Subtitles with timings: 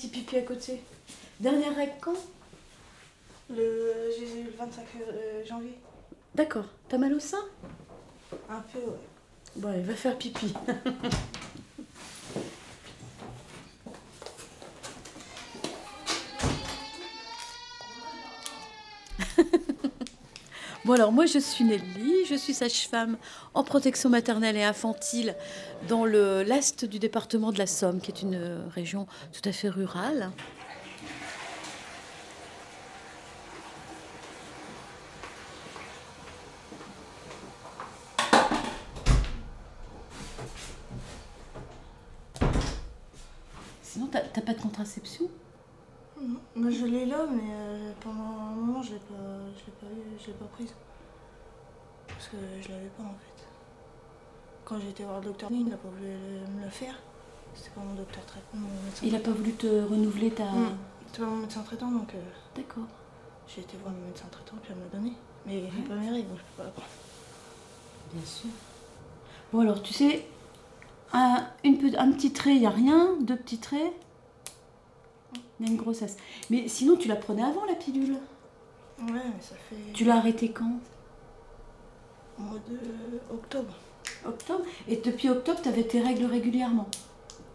[0.00, 0.80] petit pipi à côté.
[1.40, 2.16] Dernière règle quand?
[3.50, 5.78] Le, j'ai eu le 25 euh, janvier.
[6.34, 6.64] D'accord.
[6.88, 7.44] T'as mal au sein?
[8.48, 8.96] Un peu, ouais.
[9.56, 10.54] Bon, il va faire pipi.
[20.86, 23.18] Bon alors moi je suis Nelly, je suis sage-femme
[23.54, 25.34] en protection maternelle et infantile
[25.88, 29.52] dans le l'est du département de la Somme, qui est une euh, région tout à
[29.52, 30.30] fait rurale.
[43.82, 45.28] Sinon t'as pas de contraception?
[46.20, 46.70] Non.
[46.70, 49.14] Je l'ai là, mais euh, pendant un moment, je l'ai pas,
[49.58, 50.72] je l'ai pas pas prise.
[52.30, 53.44] Que je l'avais pas en fait.
[54.64, 56.10] Quand j'ai été voir le docteur, il n'a pas voulu
[56.56, 56.94] me le faire.
[57.54, 59.04] C'était pas mon docteur traitant, mon médecin.
[59.04, 60.44] Il a pas voulu te renouveler ta...
[61.06, 62.22] C'était pas mon médecin traitant, donc euh,
[62.54, 62.84] D'accord.
[63.48, 65.12] j'ai été voir mon médecin traitant, puis elle me l'a donné.
[65.44, 66.88] Mais il fait pas mes règles, donc je peux pas la prendre.
[68.12, 68.50] Bien sûr.
[69.52, 70.24] Bon alors tu sais,
[71.12, 73.92] un, une un petit trait, il n'y a rien, deux petits traits,
[75.58, 76.16] il y a une grossesse.
[76.48, 78.12] Mais sinon tu la prenais avant la pilule?
[79.00, 80.78] Ouais, mais ça fait Tu l'as arrêtée quand?
[82.40, 83.74] Au mois de octobre.
[84.24, 84.64] Octobre.
[84.88, 86.88] Et depuis octobre, tu avais tes règles régulièrement.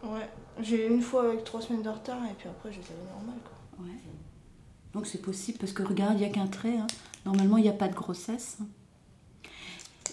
[0.03, 0.29] Ouais.
[0.61, 3.39] J'ai une fois avec trois semaines de retard, et puis après, je les avais normales,
[3.43, 3.85] quoi.
[3.85, 3.99] Ouais.
[4.93, 6.77] Donc c'est possible parce que regarde, il n'y a qu'un trait.
[6.77, 6.87] hein.
[7.25, 8.59] Normalement, il n'y a pas de grossesse.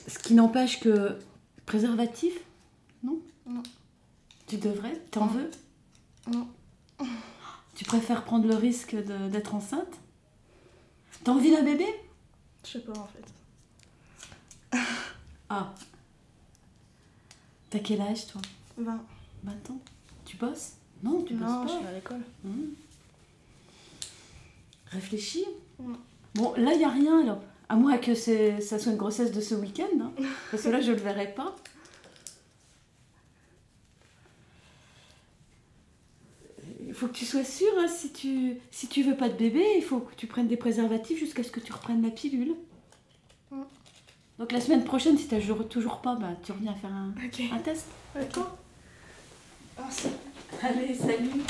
[0.08, 1.18] Ce qui n'empêche que
[1.66, 2.34] préservatif,
[3.04, 3.20] non?
[3.46, 3.62] Non.
[4.46, 4.96] Tu devrais?
[5.10, 5.50] T'en veux?
[6.30, 6.48] Non.
[7.74, 9.94] Tu préfères prendre le risque d'être enceinte?
[11.22, 11.86] T'as envie d'un bébé?
[12.64, 13.24] Je sais pas, en fait.
[15.48, 15.74] Ah.
[17.70, 18.40] T'as quel âge toi?
[18.78, 19.00] 20.
[19.44, 19.78] 20 ans?
[20.24, 20.72] Tu bosses?
[21.02, 21.88] Non, tu non, je bosses suis pas.
[21.88, 22.20] à l'école.
[22.44, 22.70] Hum.
[24.86, 25.44] Réfléchis.
[26.34, 27.42] Bon, là, il n'y a rien alors.
[27.68, 29.84] À moins que c'est- ça soit une grossesse de ce week-end.
[30.00, 30.12] hein.
[30.50, 31.54] Parce que là, je ne le verrai pas.
[36.86, 39.64] Il faut que tu sois sûre, hein, si tu si tu veux pas de bébé,
[39.76, 42.54] il faut que tu prennes des préservatifs jusqu'à ce que tu reprennes la pilule.
[43.50, 43.62] Mm.
[44.42, 47.86] Donc la semaine prochaine, si tu n'as toujours pas, bah, tu reviens faire un, test.
[48.12, 48.56] D'accord.
[49.78, 50.08] Merci.
[50.60, 51.44] Allez, salut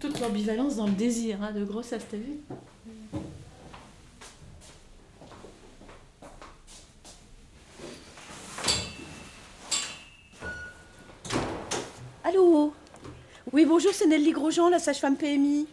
[0.00, 2.40] Toute l'ambivalence dans le désir hein, de grossesse, t'as vu
[12.24, 12.74] Allô
[13.52, 15.66] Oui, bonjour, c'est Nelly Grosjean, la sage-femme PMI.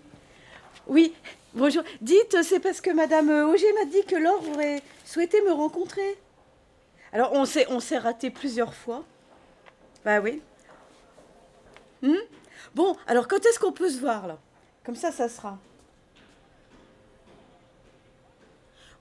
[0.87, 1.13] Oui,
[1.53, 1.83] bonjour.
[2.01, 6.17] Dites, c'est parce que Madame Auger m'a dit que Laure aurait souhaité me rencontrer.
[7.13, 9.03] Alors, on s'est, on s'est raté plusieurs fois.
[10.03, 10.41] Bah oui.
[12.01, 12.15] Hmm?
[12.73, 14.39] Bon, alors quand est-ce qu'on peut se voir là?
[14.83, 15.59] Comme ça, ça sera.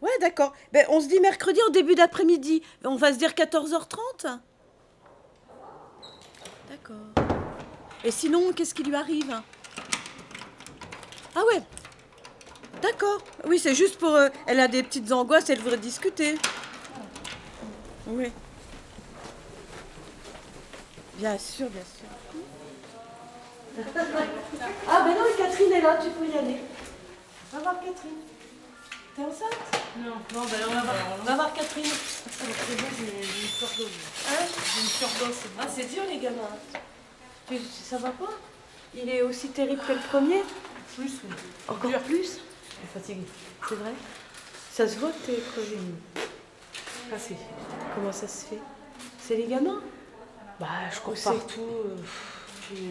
[0.02, 0.52] Ouais, d'accord.
[0.72, 2.62] Ben, on se dit mercredi en début d'après-midi.
[2.84, 4.40] On va se dire 14h30
[6.68, 7.30] D'accord.
[8.04, 9.30] Et sinon, qu'est-ce qui lui arrive
[11.34, 11.62] Ah ouais
[12.82, 13.22] D'accord.
[13.44, 14.14] Oui, c'est juste pour...
[14.14, 16.36] euh, elle a des petites angoisses, elle voudrait discuter.
[18.06, 18.32] Oui.
[21.18, 22.08] Bien sûr, bien sûr.
[24.88, 26.56] ah ben non, Catherine est là, tu peux y aller.
[27.52, 28.20] Va voir Catherine.
[29.14, 29.58] T'es enceinte?
[29.98, 31.84] Non, non, ben on va voir, on va voir Catherine.
[31.84, 33.90] C'est bon, j'ai une surdose.
[34.30, 34.44] Hein?
[34.74, 35.36] J'ai une surdose.
[35.58, 36.56] Ah, c'est dur les gamins.
[37.50, 38.30] Tu, ça va pas
[38.94, 40.42] Il est aussi terrible que le premier
[40.94, 41.34] Plus, oui.
[41.68, 42.00] Encore Dur.
[42.00, 42.38] plus Je suis
[42.94, 43.26] fatiguée.
[43.68, 43.92] C'est vrai
[44.72, 45.76] Ça se voit que t'es crevé.
[47.12, 47.36] Ah, c'est.
[47.94, 48.58] Comment ça se fait?
[49.18, 49.80] C'est les gamins?
[50.60, 51.60] Bah, je cours partout.
[51.86, 51.96] euh,
[52.62, 52.88] puis,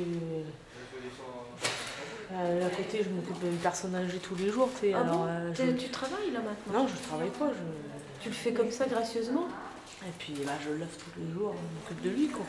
[2.34, 4.70] euh, à côté, je m'occupe d'une personne âgée tous les jours.
[4.94, 5.26] Ah alors, bon?
[5.28, 6.82] euh, je- Tu travailles là maintenant?
[6.84, 7.48] Non, je travaille pas.
[7.50, 8.24] Je...
[8.24, 9.48] Tu le fais comme ça gracieusement?
[10.06, 12.46] Et puis, bah, je le lave tous les jours, je m'occupe de lui, quoi.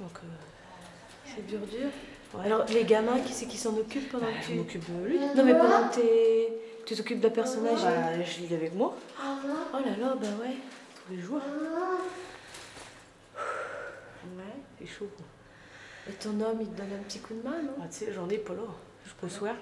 [0.00, 0.26] Donc, euh,
[1.26, 1.88] C'est dur, dur.
[2.34, 2.44] ouais.
[2.46, 4.54] Alors, les gamins, qui c'est qui s'en occupe pendant Bah, que je tu...
[4.54, 5.18] m'occupe de lui.
[5.18, 6.52] Non, mais pendant que t'es-
[6.86, 7.82] tu t'occupes d'un personnage...
[7.82, 10.56] Bah, je vis avec moi Oh là là, bah ouais.
[11.06, 11.40] tous les jours.
[13.36, 14.44] Ouais.
[14.80, 15.26] C'est chaud, quoi.
[16.08, 17.72] Et ton homme, il te donne un petit coup de main, non?
[17.78, 18.62] Bah, tu sais, j'en ai pas là.
[19.06, 19.54] Je peux soir.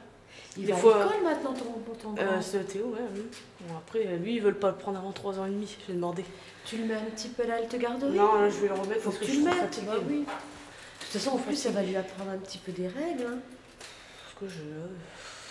[0.58, 1.64] Il Des va fois- à l'école maintenant, ton,
[2.02, 2.22] ton grand.
[2.24, 3.00] Euh, c'est Théo, ouais.
[3.14, 3.22] oui.
[3.60, 5.76] Bon, après, lui, ils veulent pas le prendre avant 3 ans et demi.
[5.86, 6.24] J'ai demandé.
[6.64, 8.74] Tu le mets un petit peu là, elle te garderie Non, là, je vais le
[8.74, 9.86] remettre Faut parce que que, tu je le fatiguée.
[9.86, 10.20] bah oui.
[10.20, 13.26] De toute façon, en plus, ça va lui apprendre un petit peu des règles.
[13.28, 13.38] hein.
[13.78, 14.62] Parce que je.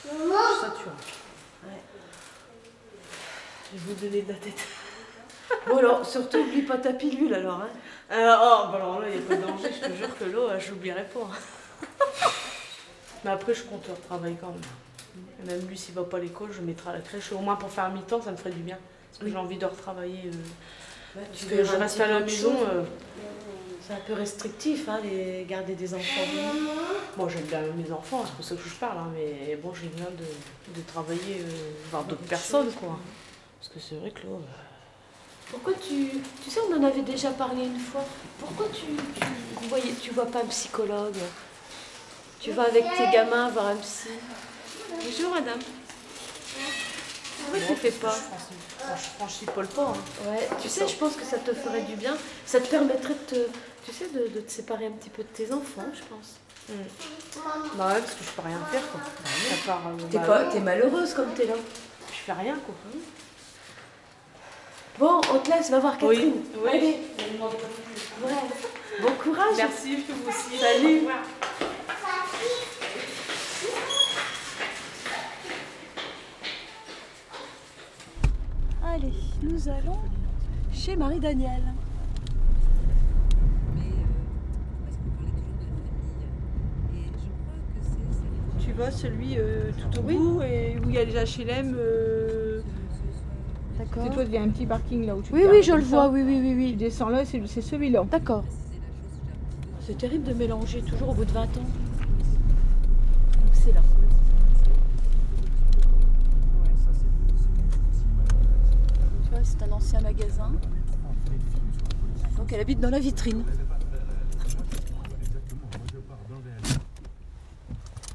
[0.10, 0.92] Je sature.
[1.66, 1.82] Ouais.
[3.74, 4.60] Je vais vous donner de la tête.
[5.68, 7.62] Bon alors, surtout oublie pas ta pilule alors.
[7.62, 7.70] Hein.
[8.12, 10.26] Euh, oh, bah alors là, il n'y a pas de danger, je te jure que
[10.26, 11.30] l'eau, euh, je l'oublierai pas.
[13.26, 14.62] Mais après, je compte retravailler quand même.
[15.44, 17.32] Et même lui, s'il va pas à l'école, je mettrai à la crèche.
[17.34, 18.78] Au moins pour faire mi-temps, ça me ferait du bien.
[19.10, 19.32] Parce que Oui.
[19.32, 20.22] j'ai envie de retravailler.
[20.28, 22.54] euh, Ouais, parce que je reste à la maison.
[22.70, 22.84] euh,
[23.82, 26.22] C'est un peu restrictif, hein, les garder des enfants.
[27.18, 29.88] Bon, j'aime bien mes enfants, c'est pour ça que je parle, hein, mais bon, j'ai
[29.88, 32.98] besoin de, de travailler, euh, voir d'autres personnes, quoi.
[33.60, 36.10] Parce que c'est vrai que là, euh, Pourquoi tu...
[36.44, 38.04] Tu sais, on en avait déjà parlé une fois.
[38.40, 38.88] Pourquoi tu,
[39.62, 41.16] tu, voyais, tu vois pas un psychologue?
[42.40, 44.10] Tu vas avec tes gamins voir un psy.
[44.92, 45.60] Bonjour madame.
[47.42, 48.16] Pourquoi tu fais pas?
[48.96, 49.94] Je franchis, pas le pas.
[49.96, 50.30] hein.
[50.30, 52.16] Ouais, tu sais, je pense que ça te ferait du bien.
[52.46, 53.48] Ça te permettrait de te,
[53.86, 56.36] tu sais, de, de te séparer un petit peu de tes enfants, je pense.
[57.76, 59.02] Bah ouais, parce que je peux rien faire, quoi.
[59.02, 61.54] À part, euh, T'es bah, pas, t'es malheureuse comme t'es là.
[62.12, 62.76] Je fais rien, quoi.
[64.98, 66.16] Bon, on te laisse, va voir Oui.
[66.16, 66.44] Catherine.
[66.64, 66.70] Oui.
[66.70, 66.98] Allez.
[68.24, 68.32] Ouais.
[69.02, 69.56] Bon courage.
[69.58, 70.58] Merci, vous aussi.
[70.60, 71.02] Salut.
[78.84, 79.12] Allez,
[79.56, 79.98] nous allons
[80.74, 81.62] chez Marie-Daniel.
[88.60, 91.76] Tu vois, celui euh, tout au bout et où il y a les HLM.
[91.78, 92.62] euh,
[93.78, 94.04] D'accord.
[94.08, 95.82] c'est toi, il y a un petit parking là où tu Oui, oui, je le
[95.84, 96.76] vois, oui, oui, oui, Tu oui.
[96.76, 98.04] descends là, c'est celui-là.
[98.10, 98.44] D'accord.
[99.82, 101.48] C'est terrible de mélanger toujours au bout de 20 ans.
[101.54, 101.64] Donc
[103.54, 103.82] c'est là.
[109.24, 110.52] Tu vois, c'est un ancien magasin.
[112.38, 113.44] Donc elle habite dans la vitrine.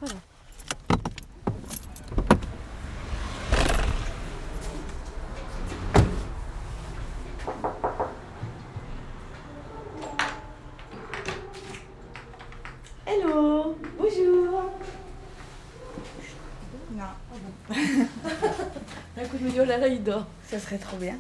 [0.01, 0.15] Voilà.
[13.07, 14.73] Hello, bonjour.
[16.93, 17.05] Non,
[19.17, 20.27] Un coup de me oh là là, il dort.
[20.49, 21.19] ça serait trop bien.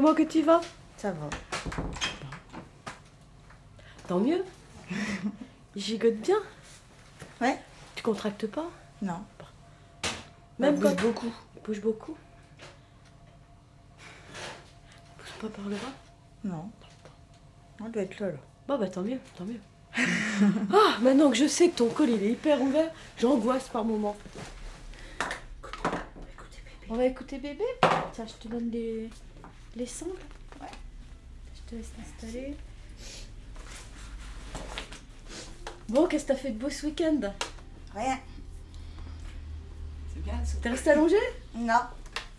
[0.00, 0.62] Comment que tu vas?
[0.96, 1.28] Ça va.
[4.08, 4.42] Tant mieux.
[5.76, 6.38] Il gigote bien.
[7.38, 7.58] Ouais.
[7.94, 8.64] Tu contractes pas?
[9.02, 9.20] Non.
[10.58, 11.32] Même Même quand bouge beaucoup.
[11.54, 12.16] il bouge beaucoup?
[13.98, 15.92] Il bouge pas par le bras
[16.44, 16.70] Non.
[17.82, 18.38] On doit être là, là.
[18.68, 19.60] Bon bah tant mieux, tant mieux.
[20.72, 24.16] ah, maintenant que je sais que ton col il est hyper ouvert, j'angoisse par moments.
[26.88, 27.64] On va écouter bébé?
[28.14, 29.10] Tiens, je te donne les,
[29.76, 30.12] les sangles.
[30.60, 30.66] Ouais.
[31.54, 32.56] Je te laisse t'installer.
[35.88, 37.20] Bon, qu'est-ce que t'as fait de beau ce week-end?
[37.94, 38.18] Rien.
[40.14, 40.34] C'est bien.
[40.62, 41.16] T'es resté allongé?
[41.54, 41.80] Non.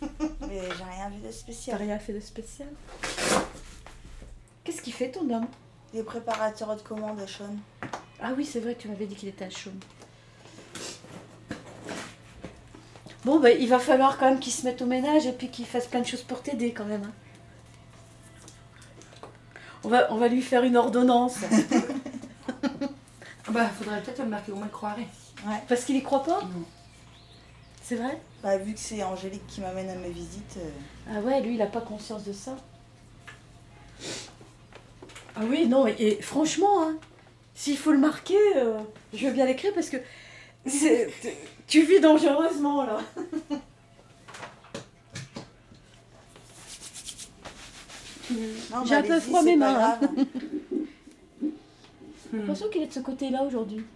[0.00, 1.76] Mais j'ai rien vu de T'as spécial.
[1.78, 2.68] rien fait de spécial?
[4.64, 5.46] Qu'est-ce qu'il fait ton homme?
[5.92, 7.54] Les préparateurs de commandes à Sean.
[8.20, 9.78] Ah oui, c'est vrai tu m'avais dit qu'il était à Chaume.
[13.24, 15.64] Bon, bah, il va falloir quand même qu'il se mette au ménage et puis qu'il
[15.66, 17.02] fasse plein de choses pour t'aider quand même.
[17.04, 17.12] hein.
[19.84, 21.36] On va, on va lui faire une ordonnance.
[23.50, 25.06] Bah, faudrait peut-être le marquer, au moins le croirait.
[25.68, 26.40] Parce qu'il y croit pas?
[26.42, 26.64] Non.
[27.82, 28.18] C'est vrai?
[28.42, 30.70] Bah, vu que c'est Angélique qui m'amène à mes visites, euh,
[31.10, 32.56] Ah ouais, lui, il a pas conscience de ça.
[35.36, 36.96] Ah oui, non, et, et franchement, hein,
[37.54, 38.78] s'il faut le marquer, euh,
[39.12, 39.96] je veux bien l'écrire parce que
[40.66, 41.10] c'est-
[41.72, 42.98] tu vis dangereusement là.
[48.84, 49.98] J'ai un peu froid mes mains.
[51.40, 53.86] J'ai l'impression qu'il est de ce côté-là aujourd'hui.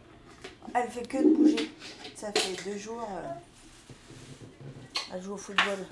[0.74, 1.70] Elle fait que de bouger.
[2.14, 3.06] Ça fait deux jours.
[3.10, 3.32] euh,
[5.12, 5.84] Elle joue au football.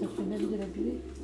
[0.00, 1.17] Ça fait même de la buée.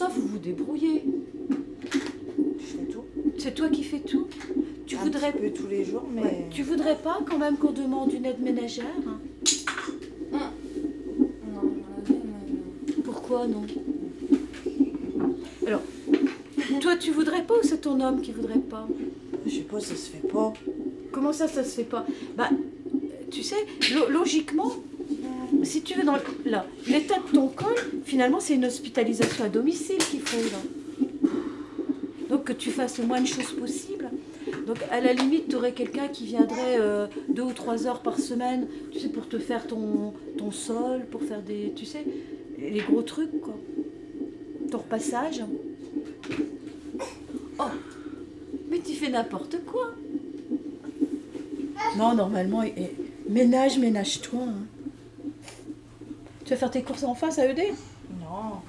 [0.00, 1.02] Ça, vous vous débrouillez.
[2.58, 3.04] Je fais tout.
[3.36, 4.28] C'est toi qui fais tout.
[4.86, 6.22] Tu Un voudrais, petit peu tous les jours, mais.
[6.22, 6.46] Ouais.
[6.50, 9.18] tu voudrais pas quand même qu'on demande une aide ménagère hein?
[10.32, 10.38] Non,
[11.52, 11.62] non,
[12.08, 13.02] non.
[13.04, 13.66] Pourquoi non?
[15.66, 15.82] Alors,
[16.80, 18.88] toi, tu voudrais pas ou c'est ton homme qui voudrait pas?
[19.44, 20.54] Je sais pas, ça se fait pas.
[21.12, 22.06] Comment ça, ça se fait pas?
[22.38, 22.48] Bah,
[23.30, 24.72] tu sais, lo- logiquement,
[25.62, 26.16] si tu veux, dans
[26.86, 27.74] l'état de ton col,
[28.04, 30.58] finalement, c'est une hospitalisation à domicile qu'il faut, là.
[32.28, 34.08] Donc, que tu fasses le moins de choses possible.
[34.66, 38.18] Donc, à la limite, tu aurais quelqu'un qui viendrait euh, deux ou trois heures par
[38.18, 42.04] semaine, tu sais, pour te faire ton, ton sol, pour faire des, tu sais,
[42.58, 43.56] les gros trucs, quoi.
[44.70, 45.42] Ton repassage.
[47.58, 47.64] Oh,
[48.70, 49.92] mais tu fais n'importe quoi.
[51.98, 52.62] Non, normalement,
[53.28, 54.40] ménage, ménage-toi.
[54.40, 54.79] hein.
[56.50, 57.60] Tu vas faire tes courses en face à ED
[58.18, 58.60] Non.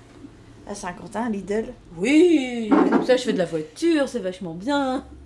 [0.67, 1.73] À Saint-Quentin, Lidl.
[1.97, 5.03] Oui Comme ça, je fais de la voiture, c'est vachement bien.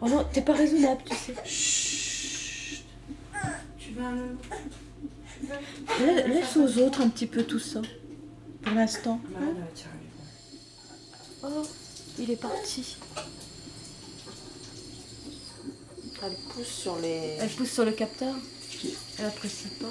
[0.00, 1.34] oh non, t'es pas raisonnable, tu sais.
[3.78, 4.36] Tu vas le.
[6.32, 7.80] Laisse aux autres un petit peu tout ça.
[8.62, 9.20] Pour l'instant.
[9.30, 9.38] Bah,
[11.44, 11.62] Oh,
[12.18, 12.96] il est parti.
[16.24, 17.36] Elle pousse sur les.
[17.38, 18.34] Elle pousse sur le capteur.
[19.18, 19.88] Elle apprécie pas.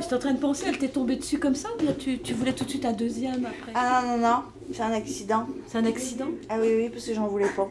[0.00, 2.32] J'étais en train de penser, elle t'est tombée dessus comme ça ou bien tu, tu
[2.34, 4.42] voulais tout de suite un deuxième après Ah non, non, non.
[4.72, 5.46] C'est un accident.
[5.66, 6.28] C'est un accident?
[6.48, 7.70] Ah oui, oui, parce que j'en voulais pas.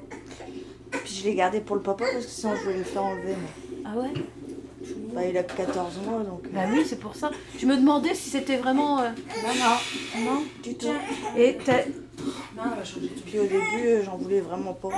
[0.92, 3.36] Puis je l'ai gardé pour le papa parce que sinon je voulais le faire enlever.
[3.36, 3.84] Mais...
[3.86, 4.14] Ah ouais?
[5.18, 6.42] Bah, il a que 14 mois donc.
[6.46, 7.32] euh, Bah oui, c'est pour ça.
[7.58, 9.00] Je me demandais si c'était vraiment...
[9.00, 9.10] euh,
[9.44, 10.24] Non, non.
[10.32, 10.88] Non, du tout.
[11.36, 11.86] Et t'as-
[12.56, 13.12] Non, elle va changer.
[13.26, 14.90] Puis au début, euh, j'en voulais vraiment pas.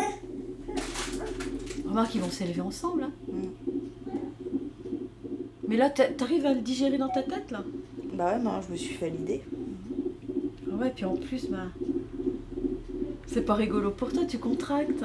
[1.88, 3.03] Remarque, ils vont s'élever ensemble.
[3.03, 3.11] hein.
[3.31, 4.11] Mm.
[5.69, 7.63] Mais là, t'a- t'arrives à le digérer dans ta tête, là?
[8.13, 9.41] Bah ouais, non, je me suis fait l'idée.
[10.69, 11.67] Ouais, puis en plus, bah...
[13.27, 15.03] C'est pas rigolo pour toi, tu contractes.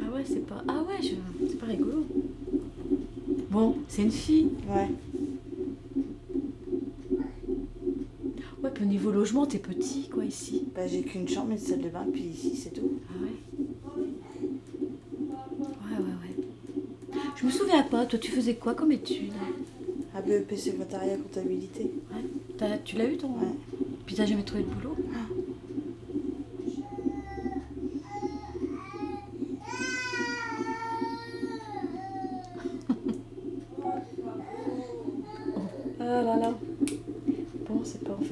[0.00, 0.62] Ah ouais, c'est pas...
[0.68, 1.14] Ah ouais, je...
[1.48, 2.06] c'est pas rigolo.
[3.50, 4.48] Bon, c'est une fille.
[4.68, 4.88] Ouais.
[8.62, 10.64] Ouais, puis au niveau logement, t'es petit, quoi, ici.
[10.74, 12.92] Bah, j'ai qu'une chambre et une salle de bain, puis ici, c'est tout.
[13.10, 13.30] Ah ouais
[15.58, 16.44] Ouais, ouais, ouais.
[17.36, 19.32] Je me souviens pas, toi, tu faisais quoi comme étude?
[20.14, 21.82] Un BEP secrétariat comptabilité.
[21.84, 22.24] Ouais.
[22.56, 23.28] T'as- Tu l'as eu, ton...
[23.28, 23.52] Ouais.
[24.06, 24.96] Puis t'as jamais trouvé de boulot?
[25.14, 25.25] Ah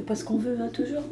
[0.04, 1.02] pas ce qu'on veut, hein, toujours.